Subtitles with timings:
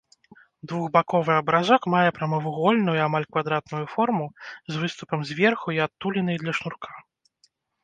[0.69, 6.91] Двухбаковы абразок мае прамавугольную, амаль квадратную форму з выступам зверху і адтулінай для шнурка.